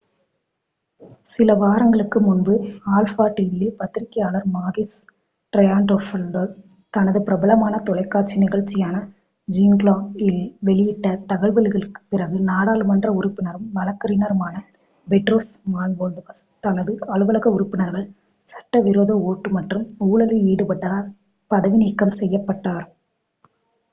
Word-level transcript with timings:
"சில 1.29 1.53
வாரங்களுக்கு 1.53 2.19
முன்பு 2.19 2.53
alpha 2.93 3.25
tv 3.35 3.51
யில் 3.55 3.75
பத்திரிகையாளர் 3.75 4.47
மாகிஸ் 4.53 4.95
ட்ரையன்டாஃபைலோபௌலோஸ் 5.53 6.55
தனது 6.93 7.19
பிரபலமான 7.21 7.81
தொலைக்காட்சி 7.81 8.35
நிகழ்ச்சியான 8.43 8.95
"ஜூங்க்லா" 9.47 9.95
இல் 10.19 10.41
வெளியிட்ட 10.61 11.13
தகவல்களுக்குப் 11.31 12.09
பிறகு 12.09 12.39
நாடாளுமன்ற 12.49 13.09
உறுப்பினரும் 13.13 13.69
வழக்கறிஞருமான 13.77 14.55
பெட்ரோஸ் 15.07 15.51
மான்டுவாலோஸ் 15.73 16.43
தனது 16.59 16.95
அலுவலக 17.09 17.51
உறுப்பினர்கள் 17.51 18.07
சட்டவிரோத 18.47 19.13
ஓட்டு 19.27 19.51
மற்றும் 19.51 19.85
ஊழலில் 20.07 20.47
ஈடுபட்டதால் 20.47 21.09
பதவி 21.51 21.77
நீக்கம் 21.77 22.19
செய்யப்பட்டார். 22.19 22.87